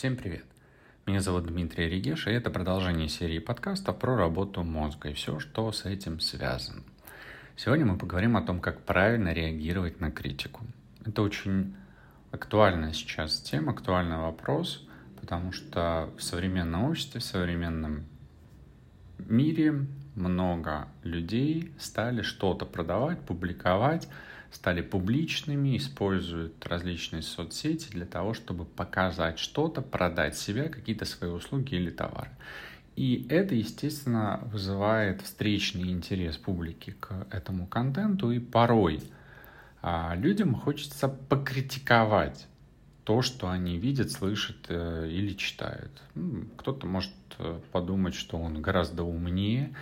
Всем 0.00 0.16
привет! 0.16 0.46
Меня 1.04 1.20
зовут 1.20 1.44
Дмитрий 1.44 1.86
Регеш, 1.86 2.26
и 2.26 2.30
это 2.30 2.48
продолжение 2.48 3.06
серии 3.06 3.38
подкастов 3.38 3.98
про 3.98 4.16
работу 4.16 4.62
мозга 4.62 5.10
и 5.10 5.12
все, 5.12 5.38
что 5.40 5.70
с 5.72 5.84
этим 5.84 6.20
связано. 6.20 6.84
Сегодня 7.54 7.84
мы 7.84 7.98
поговорим 7.98 8.34
о 8.38 8.40
том, 8.40 8.60
как 8.60 8.80
правильно 8.80 9.34
реагировать 9.34 10.00
на 10.00 10.10
критику. 10.10 10.62
Это 11.04 11.20
очень 11.20 11.76
актуальная 12.30 12.94
сейчас 12.94 13.42
тема, 13.42 13.72
актуальный 13.72 14.16
вопрос, 14.16 14.88
потому 15.20 15.52
что 15.52 16.08
в 16.16 16.22
современном 16.22 16.84
обществе, 16.84 17.20
в 17.20 17.24
современном 17.24 18.06
мире 19.18 19.86
много 20.14 20.88
людей 21.02 21.74
стали 21.78 22.22
что-то 22.22 22.64
продавать, 22.64 23.20
публиковать, 23.20 24.08
стали 24.50 24.82
публичными, 24.82 25.76
используют 25.76 26.66
различные 26.66 27.22
соцсети 27.22 27.88
для 27.90 28.06
того, 28.06 28.34
чтобы 28.34 28.64
показать 28.64 29.38
что-то, 29.38 29.80
продать 29.82 30.36
себя, 30.36 30.68
какие-то 30.68 31.04
свои 31.04 31.30
услуги 31.30 31.74
или 31.74 31.90
товары. 31.90 32.30
И 32.96 33.26
это, 33.30 33.54
естественно, 33.54 34.40
вызывает 34.52 35.22
встречный 35.22 35.90
интерес 35.90 36.36
публики 36.36 36.94
к 36.98 37.26
этому 37.30 37.66
контенту, 37.66 38.30
и 38.30 38.38
порой 38.38 39.00
а, 39.80 40.14
людям 40.16 40.54
хочется 40.54 41.08
покритиковать 41.08 42.46
то, 43.10 43.22
что 43.22 43.50
они 43.50 43.76
видят, 43.76 44.12
слышат 44.12 44.66
э, 44.68 45.08
или 45.10 45.32
читают. 45.32 45.90
Кто-то 46.56 46.86
может 46.86 47.10
э, 47.40 47.58
подумать, 47.72 48.14
что 48.14 48.36
он 48.38 48.62
гораздо 48.62 49.02
умнее, 49.02 49.74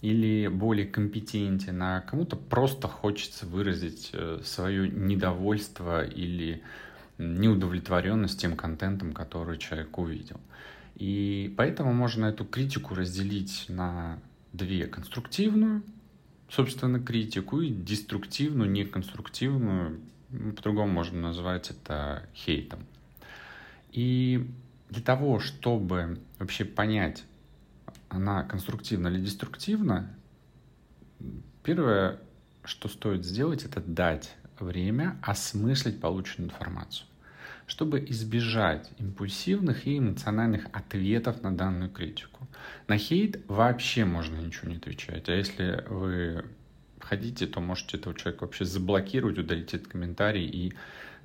или 0.00 0.48
более 0.48 0.86
компетентен, 0.86 1.82
а 1.82 2.00
кому-то 2.00 2.36
просто 2.36 2.88
хочется 2.88 3.44
выразить 3.44 4.08
э, 4.14 4.40
свое 4.44 4.88
недовольство 4.88 6.06
или 6.06 6.62
неудовлетворенность 7.18 8.40
тем 8.40 8.56
контентом, 8.56 9.12
который 9.12 9.58
человек 9.58 9.98
увидел. 9.98 10.40
И 10.96 11.52
поэтому 11.58 11.92
можно 11.92 12.24
эту 12.24 12.46
критику 12.46 12.94
разделить 12.94 13.66
на 13.68 14.18
две. 14.54 14.86
Конструктивную, 14.86 15.82
собственно, 16.48 16.98
критику 16.98 17.60
и 17.60 17.68
деструктивную, 17.68 18.70
неконструктивную, 18.70 20.00
по-другому 20.30 20.92
можно 20.92 21.20
назвать 21.20 21.70
это 21.70 22.28
хейтом. 22.34 22.86
И 23.92 24.48
для 24.88 25.02
того, 25.02 25.40
чтобы 25.40 26.18
вообще 26.38 26.64
понять, 26.64 27.24
она 28.08 28.42
конструктивна 28.44 29.08
или 29.08 29.20
деструктивна, 29.20 30.14
первое, 31.62 32.18
что 32.64 32.88
стоит 32.88 33.24
сделать, 33.24 33.64
это 33.64 33.80
дать 33.80 34.34
время 34.58 35.18
осмыслить 35.22 36.00
полученную 36.00 36.50
информацию, 36.50 37.06
чтобы 37.66 38.04
избежать 38.08 38.90
импульсивных 38.98 39.86
и 39.86 39.98
эмоциональных 39.98 40.66
ответов 40.72 41.42
на 41.42 41.56
данную 41.56 41.90
критику. 41.90 42.46
На 42.86 42.98
хейт 42.98 43.42
вообще 43.48 44.04
можно 44.04 44.36
ничего 44.36 44.70
не 44.70 44.76
отвечать, 44.76 45.28
а 45.28 45.34
если 45.34 45.84
вы 45.88 46.44
хотите, 47.10 47.46
то 47.46 47.60
можете 47.60 47.96
этого 47.96 48.14
человека 48.14 48.44
вообще 48.44 48.64
заблокировать, 48.64 49.38
удалить 49.38 49.74
этот 49.74 49.88
комментарий 49.88 50.46
и 50.46 50.72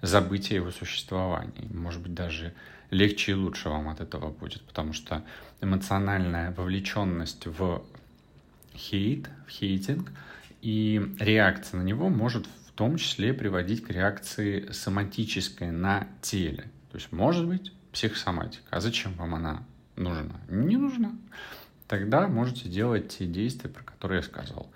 забыть 0.02 0.52
о 0.52 0.55
его 0.55 0.72
существовании. 0.72 1.69
Может 1.72 2.02
быть, 2.02 2.14
даже 2.14 2.53
легче 2.89 3.33
и 3.33 3.36
лучше 3.36 3.69
вам 3.69 3.89
от 3.89 4.02
этого 4.02 4.31
будет, 4.31 4.61
потому 4.63 4.94
что 4.94 5.23
эмоциональная 5.61 6.52
вовлеченность 6.52 7.45
в 7.45 7.83
хейт, 8.75 9.30
в 9.47 9.50
хейтинг 9.52 10.11
и 10.61 11.16
реакция 11.19 11.80
на 11.80 11.83
него 11.83 12.09
может 12.09 12.47
в 12.47 12.72
том 12.72 12.97
числе 12.97 13.33
приводить 13.33 13.83
к 13.86 13.89
реакции 13.91 14.72
соматической 14.72 15.72
на 15.72 16.08
теле. 16.22 16.63
То 16.91 16.97
есть 16.97 17.11
может 17.11 17.47
быть 17.47 17.72
психосоматика. 17.91 18.66
А 18.72 18.81
зачем 18.81 19.13
вам 19.13 19.36
она 19.36 19.63
нужна? 19.95 20.36
Не 20.50 20.78
нужна. 20.78 21.11
Тогда 21.88 22.28
можете 22.28 22.67
делать 22.67 23.17
те 23.17 23.28
действия, 23.28 23.69
про 23.69 23.83
которые 23.83 24.17
я 24.17 24.23
сказал. 24.23 24.72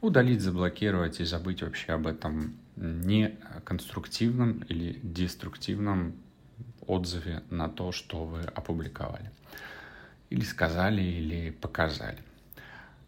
Удалить, 0.00 0.42
заблокировать 0.42 1.20
и 1.20 1.24
забыть 1.24 1.62
вообще 1.62 1.92
об 1.92 2.06
этом 2.06 2.56
неконструктивном 2.76 4.60
или 4.68 5.00
деструктивном 5.02 6.14
отзыве 6.86 7.42
на 7.50 7.68
то, 7.68 7.92
что 7.92 8.24
вы 8.24 8.40
опубликовали. 8.40 9.30
Или 10.30 10.42
сказали, 10.42 11.02
или 11.02 11.50
показали. 11.50 12.18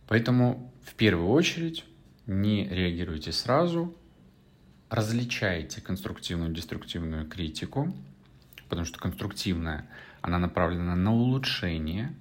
Поэтому 0.07 0.73
в 0.83 0.95
первую 0.95 1.29
очередь 1.29 1.85
не 2.27 2.67
реагируйте 2.67 3.33
сразу, 3.33 3.95
различайте 4.89 5.81
конструктивную 5.81 6.51
и 6.51 6.55
деструктивную 6.55 7.29
критику, 7.29 7.95
потому 8.69 8.87
что 8.87 8.99
конструктивная, 8.99 9.89
она 10.23 10.39
направлена 10.39 10.97
на 10.97 11.13
улучшение 11.13 12.15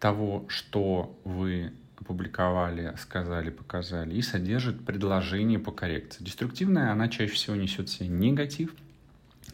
того, 0.00 0.44
что 0.48 1.18
вы 1.24 1.72
опубликовали, 1.98 2.94
сказали, 2.98 3.50
показали, 3.50 4.14
и 4.14 4.22
содержит 4.22 4.84
предложение 4.84 5.58
по 5.58 5.72
коррекции. 5.72 6.24
Деструктивная, 6.24 6.92
она 6.92 7.08
чаще 7.08 7.34
всего 7.34 7.56
несет 7.56 7.88
в 7.88 7.92
себе 7.92 8.08
негатив– 8.08 8.74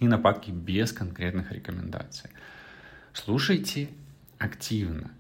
и 0.03 0.09
нападки 0.09 0.51
без 0.51 0.93
конкретных 0.93 1.53
рекомендаций. 1.53 2.31
Слушайте 3.13 3.89
активно. 4.39 5.13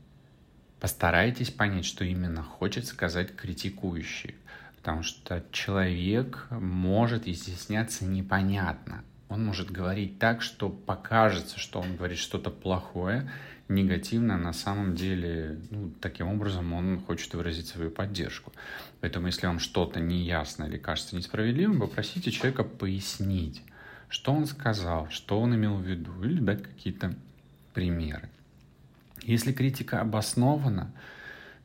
Постарайтесь 0.81 1.51
понять, 1.51 1.85
что 1.85 2.05
именно 2.05 2.43
хочет 2.43 2.87
сказать 2.87 3.35
критикующий. 3.37 4.35
Потому 4.77 5.05
что 5.05 5.45
человек 5.53 6.49
может 6.51 7.29
изъясняться 7.29 8.05
непонятно. 8.05 9.05
Он 9.33 9.45
может 9.45 9.71
говорить 9.71 10.19
так, 10.19 10.43
что 10.43 10.69
покажется, 10.69 11.59
что 11.59 11.81
он 11.81 11.97
говорит 11.97 12.19
что-то 12.19 12.51
плохое, 12.51 13.31
негативное, 13.69 14.37
на 14.37 14.53
самом 14.53 14.95
деле, 14.95 15.59
ну, 15.71 15.91
таким 16.01 16.29
образом 16.29 16.73
он 16.73 17.01
хочет 17.01 17.33
выразить 17.35 17.67
свою 17.67 17.91
поддержку. 17.91 18.53
Поэтому, 19.01 19.27
если 19.27 19.47
вам 19.47 19.59
что-то 19.59 20.01
неясно 20.01 20.65
или 20.65 20.77
кажется 20.77 21.17
несправедливым, 21.17 21.81
попросите 21.81 22.31
человека 22.31 22.65
пояснить 22.65 23.63
что 24.13 24.35
он 24.35 24.45
сказал, 24.45 25.09
что 25.09 25.41
он 25.41 25.55
имел 25.55 25.77
в 25.77 25.87
виду, 25.87 26.23
или 26.23 26.39
дать 26.39 26.63
какие-то 26.63 27.15
примеры. 27.73 28.29
Если 29.23 29.53
критика 29.53 30.03
обоснована, 30.03 30.93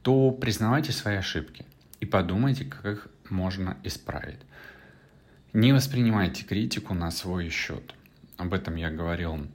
то 0.02 0.32
признавайте 0.32 0.94
свои 0.94 1.18
ошибки 1.18 1.66
и 2.00 2.06
подумайте, 2.06 2.64
как 2.64 2.86
их 2.86 3.08
можно 3.30 3.76
исправить. 3.84 4.40
Не 5.58 5.74
воспринимайте 5.74 6.44
критику 6.44 6.94
на 6.94 7.10
свой 7.10 7.50
счет. 7.50 7.96
Об 8.38 8.54
этом 8.54 8.76
я 8.76 8.92
говорил 8.92 9.48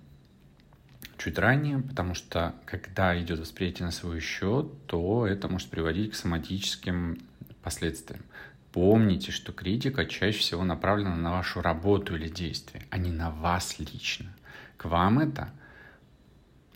чуть 1.16 1.38
ранее, 1.38 1.78
потому 1.78 2.14
что 2.14 2.56
когда 2.64 3.16
идет 3.22 3.38
восприятие 3.38 3.86
на 3.86 3.92
свой 3.92 4.18
счет, 4.18 4.66
то 4.88 5.28
это 5.28 5.46
может 5.46 5.68
приводить 5.68 6.10
к 6.10 6.16
соматическим 6.16 7.18
последствиям. 7.62 8.24
Помните, 8.72 9.30
что 9.30 9.52
критика 9.52 10.04
чаще 10.04 10.40
всего 10.40 10.64
направлена 10.64 11.14
на 11.14 11.30
вашу 11.30 11.60
работу 11.60 12.16
или 12.16 12.28
действие, 12.28 12.84
а 12.90 12.98
не 12.98 13.12
на 13.12 13.30
вас 13.30 13.78
лично. 13.78 14.34
К 14.76 14.86
вам 14.86 15.20
это 15.20 15.52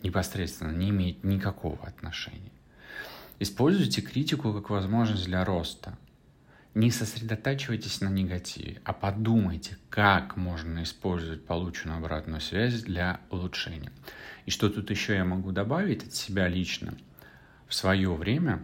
непосредственно 0.03 0.71
не 0.71 0.91
имеет 0.91 1.25
никакого 1.25 1.85
отношения. 1.85 2.53
Используйте 3.39 3.99
критику 3.99 4.53
как 4.53 4.69
возможность 4.69 5.25
для 5.25 5.43
роста. 5.43 5.97
Не 6.77 6.91
сосредотачивайтесь 6.91 8.01
на 8.01 8.09
негативе, 8.09 8.79
а 8.83 8.93
подумайте, 8.93 9.79
как 9.89 10.37
можно 10.37 10.83
использовать 10.83 11.43
полученную 11.43 11.97
обратную 11.97 12.39
связь 12.39 12.83
для 12.83 13.19
улучшения. 13.31 13.91
И 14.45 14.51
что 14.51 14.69
тут 14.69 14.91
еще 14.91 15.15
я 15.15 15.25
могу 15.25 15.51
добавить 15.51 16.05
от 16.05 16.13
себя 16.13 16.47
лично. 16.47 16.93
В 17.67 17.73
свое 17.73 18.13
время 18.13 18.59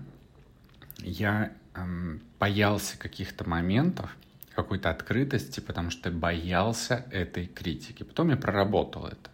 я 0.99 1.53
эм, 1.73 2.21
боялся 2.39 2.99
каких-то 2.99 3.49
моментов, 3.49 4.15
какой-то 4.53 4.91
открытости, 4.91 5.59
потому 5.59 5.89
что 5.89 6.11
боялся 6.11 7.07
этой 7.09 7.47
критики. 7.47 8.03
Потом 8.03 8.29
я 8.29 8.37
проработал 8.37 9.07
это. 9.07 9.31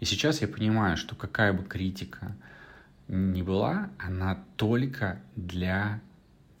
И 0.00 0.06
сейчас 0.06 0.40
я 0.40 0.48
понимаю, 0.48 0.96
что 0.96 1.14
какая 1.14 1.52
бы 1.52 1.62
критика 1.62 2.34
ни 3.06 3.42
была, 3.42 3.90
она 3.98 4.42
только 4.56 5.20
для 5.36 6.00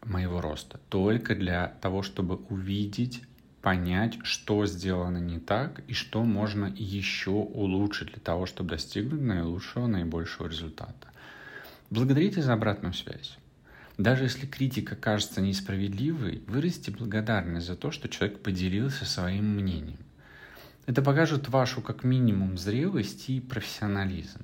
моего 0.06 0.40
роста, 0.40 0.80
только 0.88 1.34
для 1.34 1.68
того, 1.80 2.02
чтобы 2.02 2.36
увидеть, 2.48 3.22
понять, 3.62 4.18
что 4.24 4.66
сделано 4.66 5.18
не 5.18 5.38
так 5.38 5.80
и 5.88 5.94
что 5.94 6.22
можно 6.22 6.66
еще 6.76 7.30
улучшить 7.30 8.08
для 8.08 8.20
того, 8.20 8.44
чтобы 8.44 8.70
достигнуть 8.70 9.22
наилучшего, 9.22 9.86
наибольшего 9.86 10.48
результата. 10.48 11.08
Благодарите 11.88 12.42
за 12.42 12.52
обратную 12.52 12.92
связь. 12.92 13.38
Даже 13.96 14.24
если 14.24 14.46
критика 14.46 14.96
кажется 14.96 15.40
несправедливой, 15.40 16.42
выразите 16.46 16.90
благодарность 16.90 17.66
за 17.66 17.76
то, 17.76 17.90
что 17.90 18.08
человек 18.08 18.40
поделился 18.40 19.04
своим 19.04 19.54
мнением. 19.54 20.00
Это 20.86 21.00
покажет 21.00 21.48
вашу 21.48 21.80
как 21.80 22.04
минимум 22.04 22.58
зрелость 22.58 23.30
и 23.30 23.40
профессионализм. 23.40 24.40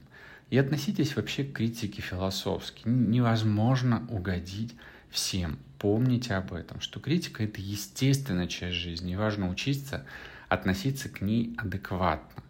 И 0.48 0.56
относитесь 0.56 1.14
вообще 1.14 1.44
к 1.44 1.52
критике 1.52 2.00
философски. 2.00 2.82
Невозможно 2.88 4.06
угодить 4.08 4.74
всем. 5.10 5.58
Помните 5.78 6.34
об 6.34 6.52
этом, 6.52 6.80
что 6.80 7.00
критика— 7.00 7.42
это 7.44 7.60
естественная 7.60 8.46
часть 8.46 8.76
жизни, 8.76 9.12
и 9.12 9.16
важно 9.16 9.48
учиться 9.48 10.06
относиться 10.48 11.08
к 11.08 11.20
ней 11.20 11.54
адекватно. 11.56 12.42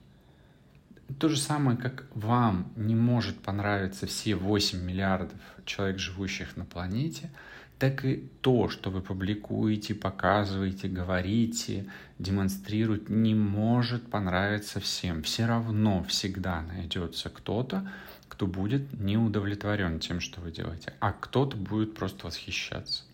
То 1.18 1.28
же 1.28 1.38
самое, 1.38 1.76
как 1.76 2.06
вам 2.14 2.72
не 2.76 2.94
может 2.94 3.40
понравиться 3.40 4.06
все 4.06 4.34
8 4.34 4.80
миллиардов 4.82 5.38
человек, 5.64 5.98
живущих 5.98 6.56
на 6.56 6.64
планете, 6.64 7.30
так 7.78 8.04
и 8.04 8.30
то, 8.42 8.68
что 8.68 8.90
вы 8.90 9.00
публикуете, 9.00 9.94
показываете, 9.94 10.88
говорите, 10.88 11.90
демонстрируете, 12.18 13.06
не 13.08 13.34
может 13.34 14.10
понравиться 14.10 14.80
всем. 14.80 15.22
Все 15.22 15.46
равно 15.46 16.04
всегда 16.04 16.60
найдется 16.60 17.30
кто-то, 17.30 17.90
кто 18.28 18.46
будет 18.46 19.00
не 19.00 19.16
удовлетворен 19.16 19.98
тем, 19.98 20.20
что 20.20 20.42
вы 20.42 20.52
делаете, 20.52 20.92
а 21.00 21.12
кто-то 21.12 21.56
будет 21.56 21.94
просто 21.94 22.26
восхищаться. 22.26 23.04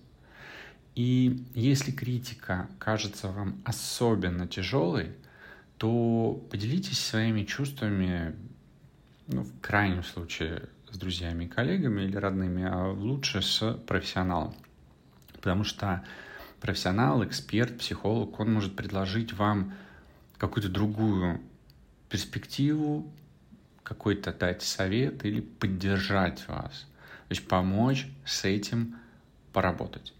И 0.96 1.44
если 1.54 1.92
критика 1.92 2.68
кажется 2.78 3.28
вам 3.28 3.62
особенно 3.64 4.48
тяжелой, 4.48 5.12
то 5.78 6.42
поделитесь 6.50 6.98
своими 6.98 7.44
чувствами, 7.44 8.34
ну, 9.26 9.42
в 9.42 9.60
крайнем 9.60 10.02
случае, 10.02 10.68
с 10.90 10.98
друзьями 10.98 11.44
и 11.44 11.48
коллегами 11.48 12.02
или 12.02 12.16
родными, 12.16 12.64
а 12.64 12.92
лучше 12.92 13.42
с 13.42 13.74
профессионалом. 13.86 14.54
Потому 15.34 15.64
что 15.64 16.04
профессионал, 16.60 17.24
эксперт, 17.24 17.78
психолог, 17.78 18.40
он 18.40 18.54
может 18.54 18.76
предложить 18.76 19.32
вам 19.32 19.74
какую-то 20.38 20.68
другую 20.68 21.40
перспективу, 22.08 23.12
какой-то 23.82 24.32
дать 24.32 24.62
совет 24.62 25.24
или 25.24 25.40
поддержать 25.40 26.46
вас. 26.48 26.86
То 27.28 27.32
есть 27.34 27.46
помочь 27.46 28.06
с 28.24 28.44
этим 28.44 28.96
поработать. 29.52 30.14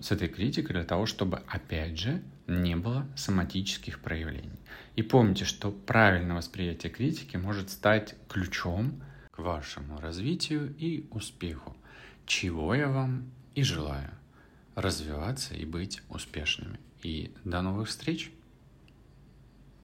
С 0.00 0.12
этой 0.12 0.28
критикой 0.28 0.74
для 0.74 0.84
того, 0.84 1.06
чтобы, 1.06 1.42
опять 1.48 1.98
же, 1.98 2.22
не 2.46 2.76
было 2.76 3.06
соматических 3.16 4.00
проявлений. 4.00 4.60
И 4.94 5.02
помните, 5.02 5.44
что 5.44 5.70
правильное 5.70 6.36
восприятие 6.36 6.92
критики 6.92 7.36
может 7.36 7.70
стать 7.70 8.14
ключом 8.28 9.02
к 9.30 9.38
вашему 9.38 10.00
развитию 10.00 10.74
и 10.78 11.06
успеху, 11.10 11.76
чего 12.26 12.74
я 12.74 12.88
вам 12.88 13.30
и 13.54 13.62
желаю 13.62 14.10
развиваться 14.74 15.54
и 15.54 15.64
быть 15.64 16.02
успешными. 16.08 16.78
И 17.02 17.34
до 17.44 17.62
новых 17.62 17.88
встреч! 17.88 18.30